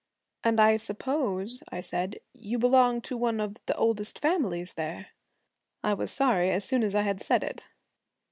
'And 0.43 0.59
I 0.59 0.77
suppose,' 0.77 1.61
I 1.69 1.79
said, 1.79 2.21
'you 2.33 2.57
belong 2.57 3.01
to 3.01 3.15
one 3.15 3.39
of 3.39 3.57
the 3.67 3.75
oldest 3.75 4.17
families 4.17 4.73
there.' 4.73 5.09
I 5.83 5.93
was 5.93 6.09
sorry 6.09 6.49
as 6.49 6.65
soon 6.65 6.81
as 6.81 6.95
I 6.95 7.03
had 7.03 7.21
said 7.21 7.43
it. 7.43 7.67